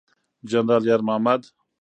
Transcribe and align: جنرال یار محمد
جنرال 0.51 0.83
یار 0.89 1.01
محمد 1.09 1.41